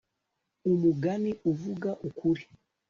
umugani 0.69 1.31
uvuga 1.51 1.89
ukuri 2.07 2.43